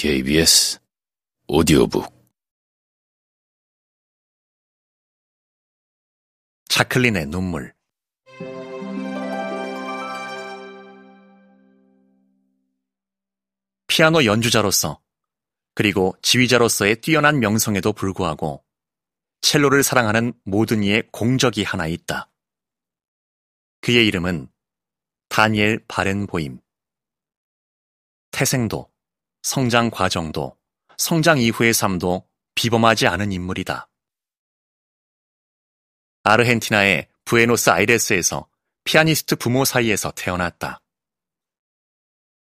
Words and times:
KBS 0.00 0.78
오디오북 1.48 2.06
자클린의 6.68 7.26
눈물 7.26 7.74
피아노 13.88 14.24
연주자로서 14.24 15.00
그리고 15.74 16.14
지휘자로서의 16.22 17.00
뛰어난 17.00 17.40
명성에도 17.40 17.92
불구하고 17.92 18.64
첼로를 19.40 19.82
사랑하는 19.82 20.32
모든 20.44 20.84
이의 20.84 21.08
공적이 21.10 21.64
하나 21.64 21.88
있다. 21.88 22.30
그의 23.80 24.06
이름은 24.06 24.48
다니엘 25.28 25.84
바렌보임. 25.88 26.60
태생도, 28.30 28.88
성장 29.42 29.90
과정도, 29.90 30.56
성장 30.96 31.38
이후의 31.38 31.72
삶도 31.72 32.28
비범하지 32.54 33.06
않은 33.06 33.32
인물이다. 33.32 33.88
아르헨티나의 36.24 37.08
부에노스 37.24 37.70
아이레스에서 37.70 38.48
피아니스트 38.84 39.36
부모 39.36 39.64
사이에서 39.64 40.10
태어났다. 40.12 40.80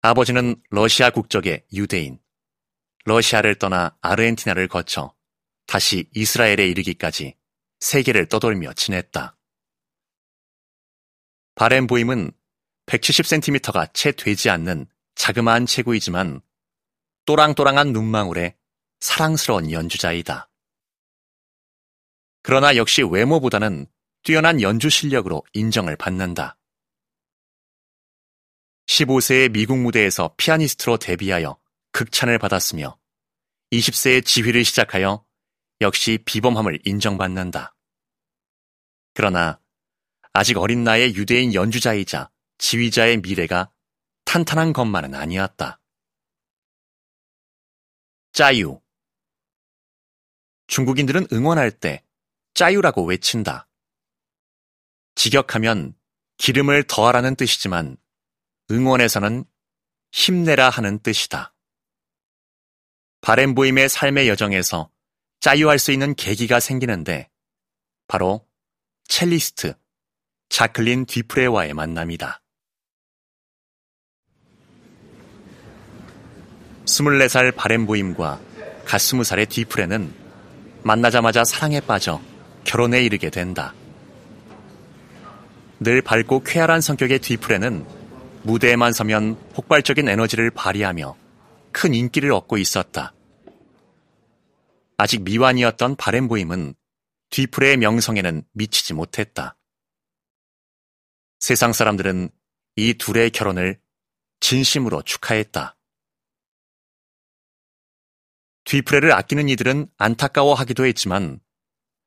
아버지는 0.02 0.56
러시아 0.70 1.10
국적의 1.10 1.64
유대인, 1.72 2.18
러시아를 3.04 3.56
떠나 3.56 3.96
아르헨티나를 4.00 4.68
거쳐 4.68 5.14
다시 5.66 6.08
이스라엘에 6.14 6.66
이르기까지 6.66 7.36
세계를 7.80 8.26
떠돌며 8.26 8.72
지냈다. 8.74 9.36
바렌보임은 11.54 12.32
170cm가 12.86 13.92
채 13.94 14.12
되지 14.12 14.50
않는 14.50 14.86
자그마한 15.14 15.66
체구이지만 15.66 16.40
또랑또랑한 17.30 17.92
눈망울에 17.92 18.56
사랑스러운 18.98 19.70
연주자이다. 19.70 20.50
그러나 22.42 22.74
역시 22.74 23.04
외모보다는 23.08 23.86
뛰어난 24.24 24.60
연주 24.60 24.90
실력으로 24.90 25.44
인정을 25.52 25.94
받는다. 25.94 26.58
15세의 28.88 29.52
미국 29.52 29.78
무대에서 29.78 30.34
피아니스트로 30.38 30.96
데뷔하여 30.96 31.56
극찬을 31.92 32.40
받았으며 32.40 32.98
20세에 33.70 34.26
지휘를 34.26 34.64
시작하여 34.64 35.24
역시 35.82 36.18
비범함을 36.24 36.80
인정받는다. 36.84 37.76
그러나 39.14 39.60
아직 40.32 40.58
어린 40.58 40.82
나이의 40.82 41.14
유대인 41.14 41.54
연주자이자 41.54 42.28
지휘자의 42.58 43.18
미래가 43.18 43.70
탄탄한 44.24 44.72
것만은 44.72 45.14
아니었다. 45.14 45.79
짜유. 48.32 48.80
중국인들은 50.68 51.26
응원할 51.32 51.70
때 51.70 52.04
짜유라고 52.54 53.04
외친다. 53.04 53.68
직역하면 55.16 55.94
기름을 56.36 56.84
더하라는 56.84 57.34
뜻이지만 57.34 57.96
응원에서는 58.70 59.44
힘내라 60.12 60.70
하는 60.70 60.98
뜻이다. 61.00 61.54
바렌보임의 63.20 63.88
삶의 63.88 64.28
여정에서 64.28 64.90
짜유할 65.40 65.78
수 65.78 65.92
있는 65.92 66.14
계기가 66.14 66.60
생기는데 66.60 67.30
바로 68.06 68.48
첼리스트 69.04 69.74
자클린 70.48 71.06
뒤프레와의 71.06 71.74
만남이다. 71.74 72.42
24살 76.90 77.54
바렌보임과 77.54 78.40
갓 78.84 78.96
20살의 78.98 79.48
뒤프레는 79.48 80.12
만나자마자 80.82 81.44
사랑에 81.44 81.80
빠져 81.80 82.20
결혼에 82.64 83.02
이르게 83.02 83.30
된다. 83.30 83.74
늘 85.78 86.02
밝고 86.02 86.42
쾌활한 86.42 86.80
성격의 86.80 87.20
뒤프레는 87.20 87.86
무대에만 88.42 88.92
서면 88.92 89.38
폭발적인 89.52 90.08
에너지를 90.08 90.50
발휘하며 90.50 91.16
큰 91.72 91.94
인기를 91.94 92.32
얻고 92.32 92.58
있었다. 92.58 93.14
아직 94.96 95.22
미완이었던 95.22 95.96
바렌보임은 95.96 96.74
뒤프레의 97.30 97.76
명성에는 97.76 98.42
미치지 98.52 98.94
못했다. 98.94 99.56
세상 101.38 101.72
사람들은 101.72 102.30
이 102.76 102.94
둘의 102.94 103.30
결혼을 103.30 103.78
진심으로 104.40 105.02
축하했다. 105.02 105.76
뒤프레를 108.64 109.12
아끼는 109.12 109.48
이들은 109.48 109.88
안타까워하기도 109.96 110.86
했지만 110.86 111.40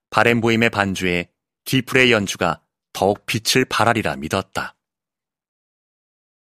바렌보임의 0.09 0.69
반주에 0.69 1.31
뒤프레의 1.66 2.12
연주가 2.12 2.64
더욱 2.94 3.25
빛을 3.25 3.66
발하리라 3.66 4.16
믿었다. 4.18 4.75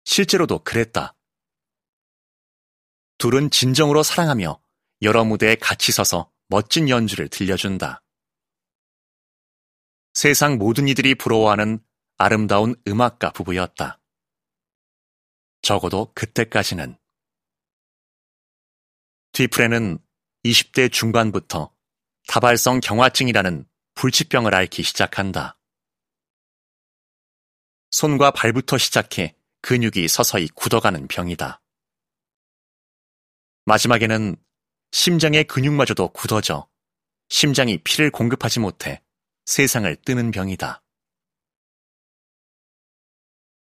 실제로도 0.06 0.60
그랬다. 0.64 1.16
둘은 3.18 3.50
진정으로 3.50 4.04
사랑하며 4.04 4.60
여러 5.02 5.26
무대에 5.26 5.56
같이 5.56 5.92
서서 5.92 6.32
멋진 6.48 6.88
연주를 6.88 7.28
들려준다. 7.28 8.04
세상 10.14 10.58
모든 10.58 10.88
이들이 10.88 11.16
부러워하는 11.16 11.80
아름다운 12.18 12.76
음악가 12.88 13.32
부부였다. 13.32 14.00
적어도 15.62 16.12
그때까지는. 16.16 16.98
뒤프레는 19.38 20.00
20대 20.46 20.92
중반부터 20.92 21.72
다발성 22.28 22.80
경화증이라는 22.80 23.68
불치병을 23.94 24.56
앓기 24.56 24.82
시작한다. 24.82 25.60
손과 27.92 28.32
발부터 28.32 28.80
시작해 28.80 29.36
근육이 29.62 30.08
서서히 30.08 30.48
굳어가는 30.56 31.08
병이다. 31.08 31.62
마지막에는 33.66 34.38
심장의 34.92 35.44
근육마저도 35.44 36.14
굳어져 36.14 36.68
심장이 37.30 37.78
피를 37.84 38.10
공급하지 38.10 38.60
못해 38.60 39.04
세상을 39.46 39.96
뜨는 39.98 40.32
병이다. 40.32 40.82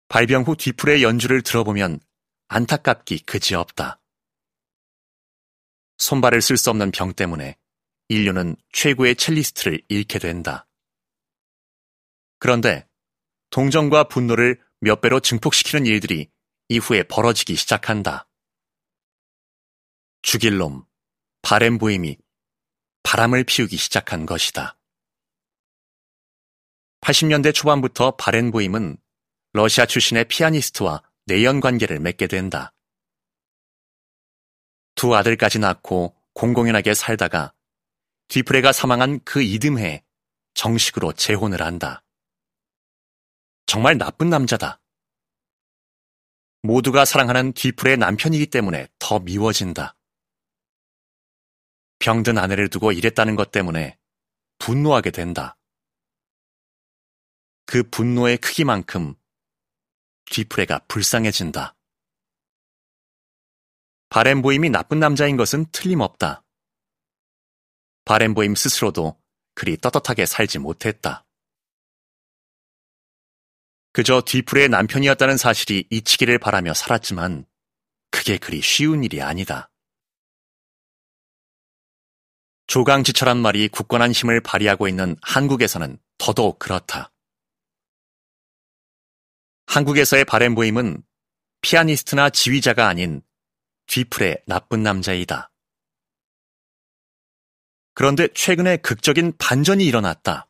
발병 0.08 0.42
후 0.42 0.54
뒤풀의 0.54 1.02
연주를 1.02 1.40
들어보면 1.40 2.00
안타깝기 2.48 3.20
그지없다. 3.20 4.01
손발을 6.02 6.42
쓸 6.42 6.56
수 6.56 6.68
없는 6.70 6.90
병 6.90 7.12
때문에 7.12 7.56
인류는 8.08 8.56
최고의 8.72 9.14
첼리스트를 9.14 9.80
잃게 9.88 10.18
된다. 10.18 10.66
그런데 12.40 12.88
동정과 13.50 14.08
분노를 14.08 14.60
몇 14.80 15.00
배로 15.00 15.20
증폭시키는 15.20 15.86
일들이 15.86 16.28
이후에 16.68 17.04
벌어지기 17.04 17.54
시작한다. 17.54 18.26
죽일 20.22 20.58
놈, 20.58 20.84
바램보임이 21.42 22.18
바람을 23.04 23.44
피우기 23.44 23.76
시작한 23.76 24.26
것이다. 24.26 24.76
80년대 27.02 27.54
초반부터 27.54 28.16
바렌보임은 28.16 28.96
러시아 29.52 29.86
출신의 29.86 30.24
피아니스트와 30.24 31.02
내연 31.26 31.60
관계를 31.60 32.00
맺게 32.00 32.26
된다. 32.26 32.74
두 34.94 35.14
아들까지 35.16 35.58
낳고 35.58 36.14
공공연하게 36.34 36.94
살다가 36.94 37.52
뒤프레가 38.28 38.72
사망한 38.72 39.20
그 39.24 39.42
이듬해에 39.42 40.02
정식으로 40.54 41.12
재혼을 41.12 41.62
한다. 41.62 42.02
정말 43.66 43.98
나쁜 43.98 44.30
남자다. 44.30 44.80
모두가 46.62 47.04
사랑하는 47.04 47.52
뒤풀의 47.52 47.96
남편이기 47.96 48.46
때문에 48.46 48.88
더 48.98 49.18
미워진다. 49.18 49.96
병든 51.98 52.38
아내를 52.38 52.68
두고 52.68 52.92
일했다는 52.92 53.36
것 53.36 53.50
때문에 53.50 53.98
분노하게 54.58 55.10
된다. 55.10 55.56
그 57.66 57.82
분노의 57.82 58.38
크기만큼 58.38 59.14
뒤풀레가 60.26 60.80
불쌍해진다. 60.88 61.74
바렌보임이 64.12 64.68
나쁜 64.68 65.00
남자인 65.00 65.38
것은 65.38 65.64
틀림없다. 65.72 66.44
바렌보임 68.04 68.54
스스로도 68.54 69.18
그리 69.54 69.78
떳떳하게 69.78 70.26
살지 70.26 70.58
못했다. 70.58 71.24
그저 73.92 74.20
뒤풀의 74.20 74.68
남편이었다는 74.68 75.38
사실이 75.38 75.86
잊히기를 75.88 76.38
바라며 76.38 76.74
살았지만 76.74 77.46
그게 78.10 78.36
그리 78.36 78.60
쉬운 78.60 79.02
일이 79.02 79.22
아니다. 79.22 79.70
조강지철한 82.66 83.38
말이 83.38 83.66
굳건한 83.68 84.12
힘을 84.12 84.42
발휘하고 84.42 84.88
있는 84.88 85.16
한국에서는 85.22 85.98
더더욱 86.18 86.58
그렇다. 86.58 87.14
한국에서의 89.68 90.26
바램보임은 90.26 91.02
피아니스트나 91.62 92.28
지휘자가 92.28 92.88
아닌 92.88 93.22
뒤풀의 93.86 94.42
나쁜 94.46 94.82
남자이다. 94.82 95.50
그런데 97.94 98.28
최근에 98.34 98.78
극적인 98.78 99.36
반전이 99.38 99.84
일어났다. 99.84 100.48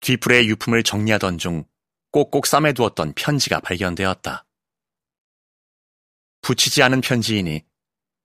뒤풀의 0.00 0.48
유품을 0.48 0.82
정리하던 0.82 1.38
중 1.38 1.64
꼭꼭 2.10 2.46
싸매두었던 2.46 3.12
편지가 3.14 3.60
발견되었다. 3.60 4.46
붙이지 6.40 6.82
않은 6.82 7.00
편지이니 7.00 7.64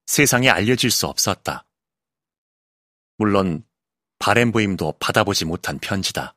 세상에 0.06 0.50
알려질 0.50 0.92
수 0.92 1.08
없었다. 1.08 1.68
물론 3.18 3.66
바램 4.20 4.52
부임도 4.52 4.98
받아보지 5.00 5.46
못한 5.46 5.80
편지다. 5.80 6.36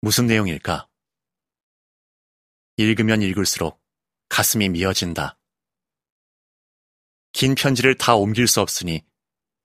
무슨 0.00 0.26
내용일까? 0.26 0.88
읽으면 2.76 3.22
읽을수록 3.22 3.79
가슴이 4.30 4.70
미어진다. 4.70 5.36
긴 7.32 7.54
편지를 7.54 7.96
다 7.98 8.14
옮길 8.14 8.46
수 8.46 8.60
없으니 8.62 9.04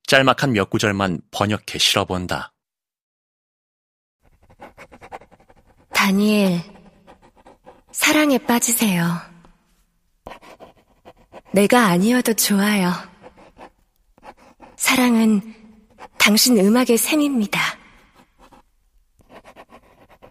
짤막한 0.08 0.52
몇 0.52 0.70
구절만 0.70 1.22
번역해 1.32 1.78
실어본다. 1.80 2.52
다니엘, 5.94 6.62
사랑에 7.92 8.38
빠지세요. 8.40 9.04
내가 11.54 11.88
아니어도 11.88 12.34
좋아요. 12.34 12.92
사랑은 14.76 15.56
당신 16.20 16.58
음악의 16.58 16.98
셈입니다. 16.98 17.60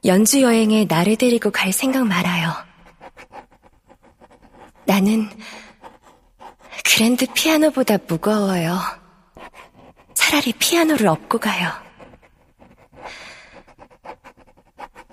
연주 0.04 0.42
여행에 0.42 0.84
나를 0.84 1.16
데리고 1.16 1.50
갈 1.50 1.72
생각 1.72 2.06
말아요. 2.06 2.52
나는 4.86 5.28
그랜드 7.04 7.26
피아노보다 7.34 7.98
무거워요. 8.08 8.78
차라리 10.14 10.54
피아노를 10.54 11.06
업고 11.06 11.38
가요. 11.38 11.70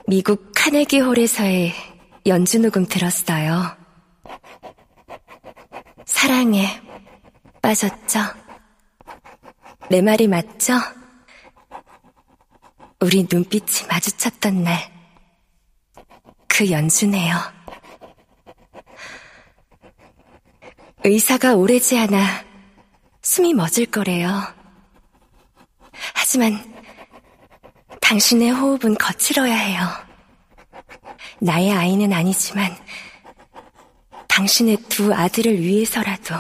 미국 0.07 0.53
카네기 0.55 1.01
홀에서의 1.01 1.73
연주 2.27 2.59
녹음 2.59 2.85
들었어요. 2.85 3.75
사랑에 6.05 6.81
빠졌죠? 7.61 8.21
내 9.89 10.01
말이 10.01 10.29
맞죠? 10.29 10.75
우리 13.01 13.27
눈빛이 13.29 13.89
마주쳤던 13.89 14.63
날, 14.63 14.79
그 16.47 16.71
연주네요. 16.71 17.60
의사가 21.03 21.55
오래지 21.55 21.97
않아 21.97 22.45
숨이 23.23 23.53
멎을 23.53 23.87
거래요. 23.91 24.29
하지만 26.13 26.59
당신의 27.99 28.51
호흡은 28.51 28.95
거칠어야 28.95 29.55
해요. 29.55 29.81
나의 31.39 31.71
아이는 31.71 32.13
아니지만 32.13 32.75
당신의 34.27 34.77
두 34.89 35.13
아들을 35.13 35.59
위해서라도 35.59 36.35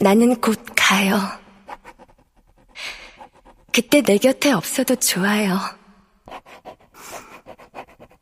나는 0.00 0.40
곧 0.40 0.64
가요. 0.76 1.16
그때 3.72 4.02
내 4.02 4.18
곁에 4.18 4.50
없어도 4.50 4.96
좋아요. 4.96 5.58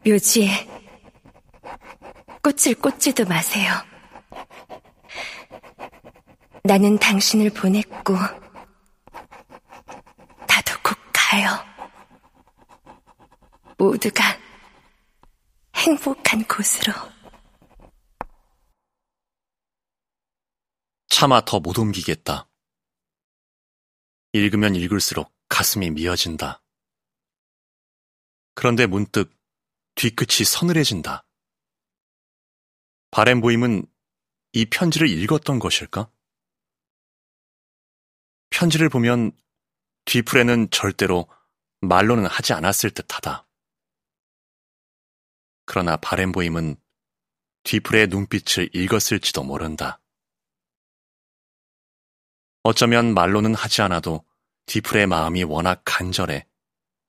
묘지에 0.04 0.75
꽃을 2.46 2.76
꽂지도 2.76 3.24
마세요. 3.24 3.72
나는 6.62 6.96
당신을 6.96 7.50
보냈고, 7.50 8.14
나도 10.46 10.80
곧 10.84 10.96
가요. 11.12 11.50
모두가 13.76 14.22
행복한 15.74 16.44
곳으로. 16.44 16.92
차마 21.08 21.44
더 21.44 21.58
못 21.58 21.76
옮기겠다. 21.80 22.48
읽으면 24.34 24.76
읽을수록 24.76 25.34
가슴이 25.48 25.90
미어진다. 25.90 26.62
그런데 28.54 28.86
문득 28.86 29.36
뒤끝이 29.96 30.44
서늘해진다. 30.46 31.25
바램 33.16 33.40
보임은 33.40 33.86
이 34.52 34.66
편지를 34.66 35.08
읽었던 35.08 35.58
것일까? 35.58 36.10
편지를 38.50 38.90
보면 38.90 39.32
뒤풀에는 40.04 40.68
절대로 40.70 41.26
말로는 41.80 42.26
하지 42.26 42.52
않았을 42.52 42.90
듯하다. 42.90 43.48
그러나 45.64 45.96
바램 45.96 46.30
보임은 46.30 46.76
뒤풀의 47.62 48.08
눈빛을 48.08 48.68
읽었을지도 48.74 49.44
모른다. 49.44 49.98
어쩌면 52.64 53.14
말로는 53.14 53.54
하지 53.54 53.80
않아도 53.80 54.26
뒤풀의 54.66 55.06
마음이 55.06 55.42
워낙 55.44 55.80
간절해 55.86 56.46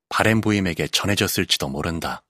바램 0.07 0.39
보임에게 0.39 0.87
전해졌을지도 0.87 1.67
모른다. 1.67 2.23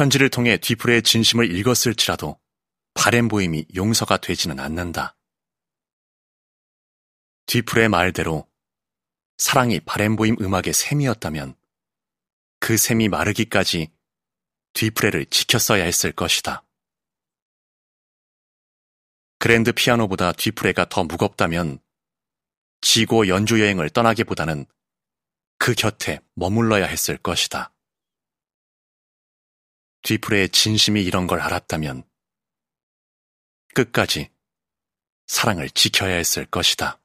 편지를 0.00 0.30
통해 0.30 0.56
뒤풀의 0.56 1.02
진심을 1.02 1.54
읽었을지라도 1.54 2.40
바램 2.94 3.28
보임이 3.28 3.66
용서가 3.74 4.16
되지는 4.16 4.58
않는다. 4.58 5.14
뒤풀의 7.44 7.90
말대로 7.90 8.48
사랑이 9.36 9.78
바램 9.80 10.16
보임 10.16 10.36
음악의 10.40 10.72
셈이었다면 10.72 11.54
그 12.60 12.78
셈이 12.78 13.10
마르기까지 13.10 13.90
뒤프레를 14.72 15.26
지켰어야 15.26 15.84
했을 15.84 16.12
것이다. 16.12 16.64
그랜드 19.38 19.70
피아노보다 19.70 20.32
뒤프레가 20.32 20.88
더 20.88 21.04
무겁다면 21.04 21.78
지고 22.80 23.28
연주 23.28 23.60
여행을 23.60 23.90
떠나기보다는 23.90 24.64
그 25.58 25.74
곁에 25.74 26.20
머물러야 26.36 26.86
했을 26.86 27.18
것이다. 27.18 27.74
뒤프레의 30.02 30.48
진심이 30.50 31.02
이런 31.02 31.26
걸 31.26 31.40
알았다면 31.40 32.04
끝까지 33.74 34.30
사랑을 35.26 35.70
지켜야 35.70 36.16
했을 36.16 36.44
것이다. 36.46 36.98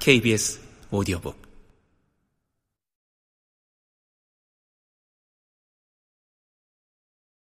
KBS 0.00 0.60
오디오북 0.90 1.36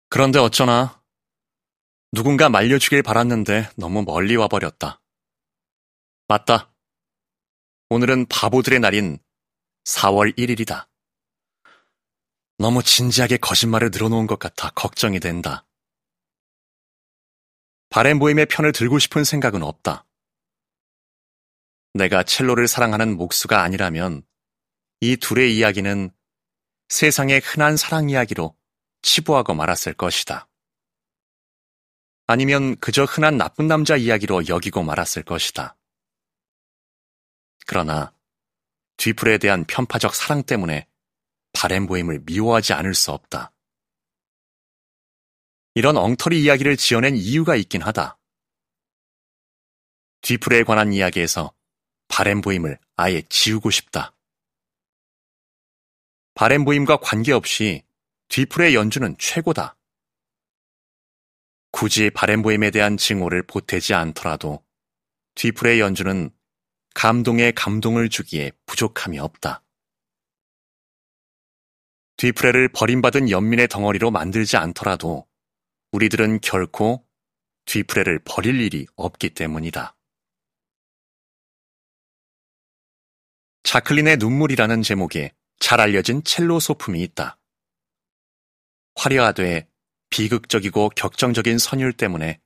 그런데 0.09 0.39
어쩌나 0.39 1.01
누군가 2.11 2.49
말려주길 2.49 3.03
바랐는데 3.03 3.71
너무 3.77 4.03
멀리 4.03 4.35
와버렸다. 4.35 5.01
맞다. 6.27 6.73
오늘은 7.91 8.27
바보들의 8.27 8.81
날인 8.81 9.19
4월 9.85 10.37
1일이다. 10.37 10.89
너무 12.59 12.83
진지하게 12.83 13.39
거짓말을 13.39 13.89
늘어놓은 13.91 14.27
것 14.27 14.39
같아 14.39 14.69
걱정이 14.71 15.21
된다. 15.21 15.65
바렌보임의 17.89 18.45
편을 18.47 18.73
들고 18.73 18.99
싶은 18.99 19.25
생각은 19.25 19.63
없다. 19.63 20.05
내가 21.95 22.25
첼로를 22.25 22.69
사랑하는 22.69 23.17
목수가 23.17 23.63
아니라면 23.63 24.23
이 25.01 25.17
둘의 25.17 25.57
이야기는 25.57 26.11
세상의 26.91 27.41
흔한 27.41 27.79
사랑 27.79 28.11
이야기로 28.11 28.55
치부하고 29.01 29.55
말았을 29.55 29.95
것이다. 29.95 30.47
아니면 32.27 32.77
그저 32.81 33.05
흔한 33.05 33.39
나쁜 33.39 33.67
남자 33.67 33.97
이야기로 33.97 34.49
여기고 34.49 34.83
말았을 34.83 35.23
것이다. 35.23 35.78
그러나 37.79 38.13
뒤풀에 38.97 39.39
대한 39.39 39.65
편파적 39.65 40.13
사랑 40.13 40.43
때문에 40.43 40.89
바램보임을 41.53 42.23
미워하지 42.27 42.73
않을 42.73 42.93
수 42.93 43.13
없다. 43.13 43.53
이런 45.77 45.97
엉터리 45.97 46.43
이야기를 46.43 46.77
지어낸 46.77 47.15
이유가 47.15 47.55
있긴 47.55 47.83
하다. 47.83 48.19
뒤풀에 50.23 50.65
관한 50.65 50.93
이야기에서 50.93 51.53
바램보임을 52.09 52.81
아예 52.97 53.23
지우고 53.29 53.71
싶다. 53.71 54.13
바램보임과 56.35 56.97
관계없이 56.97 57.85
뒤풀의 58.27 58.75
연주는 58.75 59.15
최고다. 59.21 59.77
굳이 61.71 62.11
바램보임에 62.11 62.73
대한 62.73 62.97
증오를 62.97 63.45
보태지 63.45 63.95
않더라도 63.95 64.65
뒤풀의 65.37 65.79
연주는 65.79 66.33
감동에 66.99 67.53
감동을 67.53 68.09
주기에 68.09 68.51
부족함이 68.67 69.21
없다. 69.21 69.63
뒤프레를 72.17 72.71
버림받은 72.71 73.31
연민의 73.31 73.69
덩어리로 73.69 74.11
만들지 74.11 74.57
않더라도 74.57 75.25
우리들은 75.93 76.41
결코 76.41 77.07
뒤프레를 77.67 78.19
버릴 78.25 78.61
일이 78.61 78.85
없기 78.97 79.31
때문이다. 79.31 79.95
자클린의 83.63 84.17
눈물이라는 84.17 84.83
제목에 84.83 85.33
잘 85.61 85.81
알려진 85.81 86.25
첼로 86.25 86.59
소품이 86.59 87.01
있다. 87.03 87.39
화려하되 88.97 89.69
비극적이고 90.11 90.89
격정적인 90.97 91.59
선율 91.59 91.93
때문에 91.93 92.41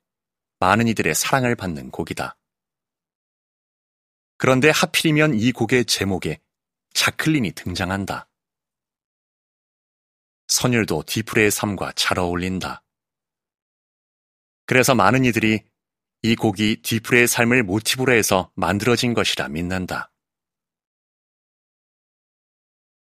많은 0.59 0.88
이들의 0.88 1.14
사랑을 1.14 1.56
받는 1.56 1.90
곡이다. 1.90 2.37
그런데 4.42 4.70
하필이면 4.70 5.34
이 5.34 5.52
곡의 5.52 5.84
제목에 5.84 6.40
자클린이 6.94 7.52
등장한다. 7.52 8.28
선율도 10.49 11.04
디프레의 11.06 11.52
삶과 11.52 11.92
잘 11.94 12.18
어울린다. 12.18 12.82
그래서 14.66 14.96
많은 14.96 15.25
이들이 15.26 15.61
이 16.22 16.34
곡이 16.34 16.82
디프레의 16.82 17.28
삶을 17.28 17.62
모티브로 17.62 18.12
해서 18.12 18.50
만들어진 18.56 19.14
것이라 19.14 19.46
믿는다. 19.46 20.11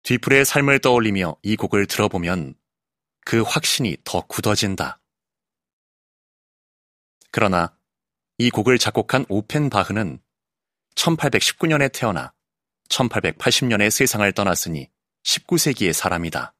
디프레의 0.03 0.45
삶을 0.45 0.81
떠올리며 0.81 1.37
이 1.41 1.55
곡을 1.55 1.87
들어보면 1.87 2.53
그 3.25 3.41
확신이 3.41 3.97
더 4.03 4.21
굳어진다. 4.27 5.01
그러나 7.31 7.75
이 8.37 8.51
곡을 8.51 8.77
작곡한 8.77 9.25
오펜바흐는 9.29 10.22
1819년에 10.95 11.91
태어나 11.91 12.33
1880년에 12.89 13.89
세상을 13.89 14.29
떠났으니 14.33 14.89
19세기의 15.23 15.93
사람이다. 15.93 16.53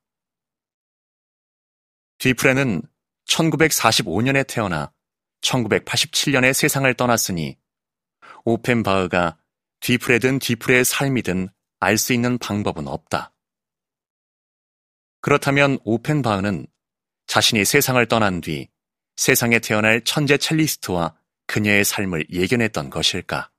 뒤프레는 2.18 2.82
1945년에 3.28 4.48
태어나 4.48 4.92
1987년에 5.42 6.54
세상을 6.54 6.92
떠났으니 6.94 7.58
오펜바흐가 8.46 9.38
뒤프레든 9.82 10.40
뒤프레의 10.40 10.86
삶이든 10.86 11.50
알 11.80 11.98
수 11.98 12.13
있는 12.13 12.38
방법은 12.38 12.88
없다. 12.88 13.34
그렇다면 15.20 15.80
오펜바흐는 15.84 16.68
자신이 17.28 17.66
세상을 17.66 18.06
떠난 18.08 18.42
뒤 18.42 18.70
세상에 19.16 19.60
태어날 19.60 20.02
천재 20.04 20.38
첼리스트와 20.38 21.18
그녀의 21.48 21.84
삶을 21.84 22.28
예견했던 22.32 22.90
것일까? 22.90 23.50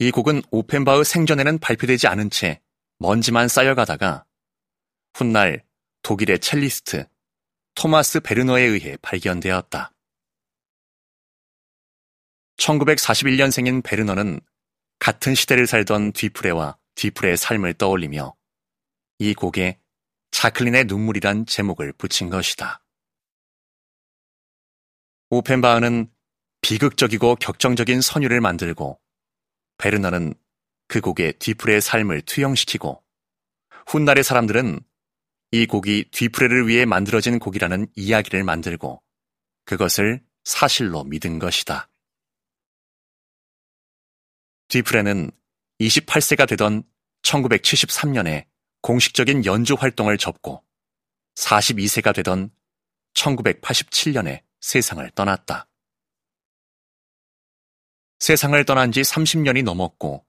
이 0.00 0.12
곡은 0.12 0.42
오펜바흐 0.52 1.02
생전에는 1.02 1.58
발표되지 1.58 2.06
않은 2.06 2.30
채 2.30 2.60
먼지만 2.98 3.48
쌓여가다가 3.48 4.24
훗날 5.14 5.64
독일의 6.02 6.38
첼리스트 6.38 7.08
토마스 7.74 8.20
베르너에 8.20 8.62
의해 8.62 8.96
발견되었다. 9.02 9.92
1941년생인 12.58 13.82
베르너는 13.82 14.40
같은 15.00 15.34
시대를 15.34 15.66
살던 15.66 16.12
뒤프레와 16.12 16.76
뒤프레의 16.94 17.36
삶을 17.36 17.74
떠올리며 17.74 18.34
이 19.18 19.34
곡에 19.34 19.80
자클린의 20.30 20.84
눈물이란 20.84 21.46
제목을 21.46 21.92
붙인 21.92 22.30
것이다. 22.30 22.82
오펜바흐는 25.30 26.10
비극적이고 26.62 27.36
격정적인 27.36 28.00
선율을 28.00 28.40
만들고 28.40 29.00
베르너는 29.78 30.34
그 30.88 31.00
곡에 31.00 31.32
뒤프레의 31.32 31.80
삶을 31.80 32.22
투영시키고 32.22 33.02
훗날의 33.86 34.24
사람들은 34.24 34.80
이 35.50 35.66
곡이 35.66 36.10
뒤프레를 36.10 36.68
위해 36.68 36.84
만들어진 36.84 37.38
곡이라는 37.38 37.86
이야기를 37.96 38.44
만들고 38.44 39.02
그것을 39.64 40.22
사실로 40.44 41.04
믿은 41.04 41.38
것이다. 41.38 41.88
뒤프레는 44.68 45.30
28세가 45.80 46.46
되던 46.48 46.82
1973년에 47.22 48.46
공식적인 48.82 49.44
연주 49.44 49.74
활동을 49.74 50.18
접고 50.18 50.64
42세가 51.36 52.14
되던 52.14 52.50
1987년에 53.14 54.42
세상을 54.60 55.08
떠났다. 55.10 55.67
세상을 58.18 58.62
떠난 58.64 58.92
지 58.92 59.00
30년이 59.02 59.62
넘었고 59.62 60.26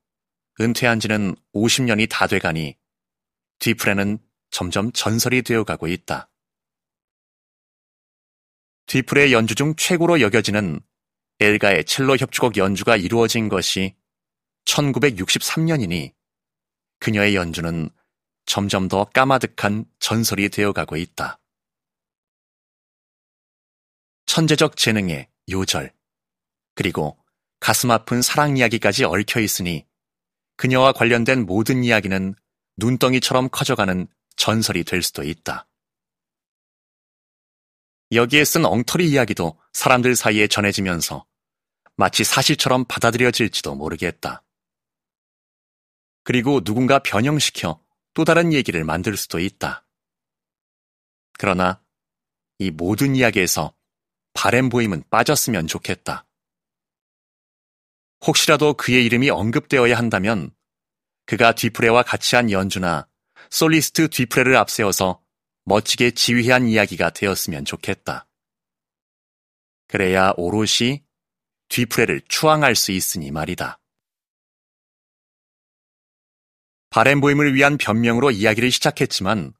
은퇴한 0.62 1.00
지는 1.00 1.36
50년이 1.54 2.08
다 2.10 2.28
돼가니 2.28 2.78
뒤프레는 3.60 4.20
점점 4.52 4.92
전설이 4.92 5.42
되어가고 5.42 5.88
있다. 5.88 6.30
뒤풀의 8.88 9.34
연주 9.34 9.56
중 9.56 9.76
최고로 9.76 10.22
여겨지는 10.22 10.80
엘가의 11.40 11.86
첼로 11.86 12.18
협주곡 12.18 12.58
연주가 12.58 12.98
이루어진 12.98 13.48
것이 13.48 13.96
1963년이니 14.66 16.14
그녀의 17.00 17.36
연주는 17.36 17.90
점점 18.46 18.88
더 18.88 19.06
까마득한 19.06 19.86
전설이 20.00 20.50
되어가고 20.50 20.98
있다. 20.98 21.40
천재적 24.26 24.76
재능의 24.76 25.30
요절, 25.50 25.94
그리고 26.76 27.18
가슴 27.60 27.92
아픈 27.92 28.22
사랑 28.22 28.58
이야기까지 28.58 29.04
얽혀 29.04 29.40
있으니 29.40 29.86
그녀와 30.56 30.94
관련된 30.94 31.46
모든 31.46 31.84
이야기는 31.84 32.36
눈덩이처럼 32.78 33.50
커져가는 33.50 34.08
전설이 34.36 34.84
될 34.84 35.04
수도 35.04 35.24
있다. 35.24 35.68
여기에 38.12 38.44
쓴 38.46 38.66
엉터리 38.66 39.10
이야기도 39.10 39.60
사람들 39.74 40.16
사이에 40.16 40.48
전해지면서 40.48 41.26
마치 41.96 42.24
사실처럼 42.24 42.86
받아들여질지도 42.86 43.76
모르겠다. 43.76 44.44
그리고 46.24 46.62
누군가 46.62 47.00
변형시켜 47.00 47.84
또 48.14 48.26
다른 48.26 48.54
얘기를 48.54 48.84
만들 48.84 49.18
수도 49.18 49.40
있다. 49.40 49.86
그러나 51.38 51.82
이 52.58 52.72
모든 52.72 53.16
이야기에서 53.16 53.74
바램 54.34 54.70
보임은 54.70 55.04
빠졌으면 55.10 55.68
좋겠다. 55.68 56.26
혹시라도 58.26 58.74
그의 58.74 59.06
이름이 59.06 59.30
언급되어야 59.30 59.98
한다면 59.98 60.52
그가 61.26 61.54
뒤프레와 61.54 62.04
같이 62.04 62.36
한 62.36 62.52
연주나 62.52 63.08
솔리스트 63.50 64.10
뒤프레를 64.10 64.56
앞세워서 64.58 65.22
멋지게 65.66 66.12
지휘한 66.12 66.68
이야기가 66.68 67.12
되었으면 67.12 67.66
좋겠다. 67.66 68.28
그래야 69.88 70.34
오롯이 70.38 71.04
뒤프레를 71.70 72.22
추앙할 72.28 72.76
수 72.76 72.92
있으니 72.92 73.32
말이다. 73.32 73.80
바램보임을 76.90 77.54
위한 77.54 77.78
변명으로 77.78 78.32
이야기를 78.32 78.72
시작했지만 78.72 79.54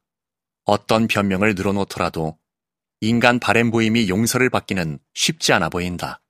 어떤 0.64 1.06
변명을 1.06 1.54
늘어놓더라도 1.54 2.38
인간 3.00 3.38
바램보임이 3.38 4.08
용서를 4.08 4.50
받기는 4.50 4.98
쉽지 5.14 5.52
않아 5.52 5.68
보인다. 5.68 6.20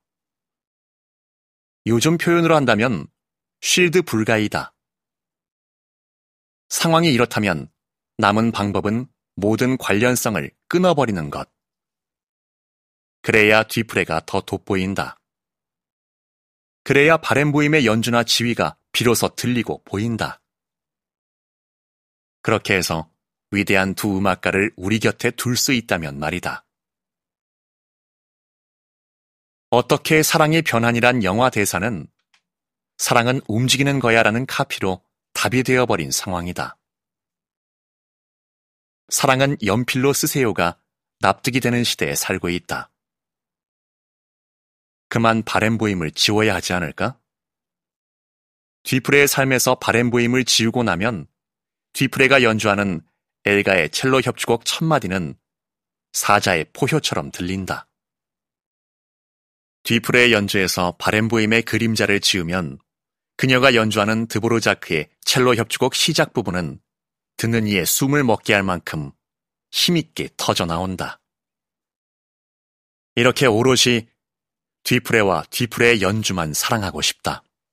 요즘 1.87 2.19
표현으로 2.19 2.55
한다면 2.55 3.07
쉴드 3.63 4.03
불가이다. 4.03 4.75
상황이 6.69 7.13
이렇다면 7.13 7.71
남은 8.19 8.53
방법은 8.53 9.07
모든 9.35 9.77
관련성을 9.79 10.51
끊어버리는 10.69 11.31
것. 11.31 11.51
그래야 13.23 13.63
뒤풀레가 13.63 14.23
더 14.27 14.41
돋보인다. 14.41 15.19
그래야 16.85 17.17
바램보임의 17.17 17.87
연주나 17.87 18.25
지휘가 18.25 18.77
비로소 18.93 19.35
들리고 19.35 19.83
보인다. 19.85 20.41
그렇게 22.43 22.75
해서 22.75 23.11
위대한 23.51 23.95
두 23.95 24.17
음악가를 24.17 24.73
우리 24.77 24.99
곁에 24.99 25.31
둘 25.31 25.57
수 25.57 25.73
있다면 25.73 26.19
말이다. 26.19 26.65
어떻게 29.73 30.25
사랑이 30.25 30.63
변한이란 30.63 31.23
영화 31.23 31.49
대사는 31.49 32.09
사랑은 32.99 33.41
움직이는 33.47 34.01
거야 34.01 34.25
라는 34.25 34.45
카피로 34.45 35.05
답이 35.33 35.63
되어버린 35.63 36.11
상황이다. 36.11 36.77
사랑은 39.11 39.57
연필로 39.65 40.13
쓰세요가 40.13 40.81
납득이 41.21 41.61
되는 41.61 41.85
시대에 41.85 42.17
살고 42.17 42.49
있다. 42.49 42.91
그만 45.09 45.45
바램 45.45 45.79
보임을 45.79 46.11
지워야 46.11 46.57
하지 46.57 46.73
않을까? 46.73 47.21
뒤프레의 48.83 49.29
삶에서 49.29 49.77
바램 49.77 50.11
보임을 50.11 50.47
지우고 50.47 50.83
나면 50.83 51.29
뒤프레가 51.93 52.43
연주하는 52.43 53.03
엘가의 53.45 53.91
첼로 53.91 54.21
협주곡 54.21 54.65
첫 54.65 54.85
마디는 54.85 55.39
사자의 56.13 56.67
포효처럼 56.73 57.31
들린다. 57.31 57.90
뒤프레의 59.83 60.33
연주에서 60.33 60.97
바렌보임의 60.99 61.63
그림자를 61.63 62.21
지으면 62.21 62.79
그녀가 63.37 63.75
연주하는 63.75 64.27
드보로자크의 64.27 65.09
첼로 65.25 65.55
협주곡 65.55 65.95
시작 65.95 66.33
부분은 66.33 66.81
듣는 67.37 67.67
이의 67.67 67.87
숨을 67.87 68.23
먹게 68.23 68.53
할 68.53 68.63
만큼 68.63 69.13
힘있게 69.71 70.29
터져 70.37 70.67
나온다. 70.67 71.21
이렇게 73.15 73.47
오롯이 73.47 74.09
뒤프레와 74.83 75.45
뒤프레의 75.51 76.03
연주만 76.03 76.53
사랑하고 76.53 77.01
싶다. 77.01 77.43